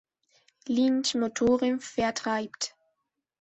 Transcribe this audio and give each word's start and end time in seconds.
Lynch-Motoren 0.67 1.79
vertreibt. 1.79 2.75